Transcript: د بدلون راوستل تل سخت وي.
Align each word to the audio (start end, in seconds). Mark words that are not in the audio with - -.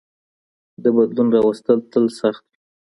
د 0.83 0.85
بدلون 0.95 1.27
راوستل 1.35 1.79
تل 1.91 2.05
سخت 2.19 2.43
وي. 2.47 2.53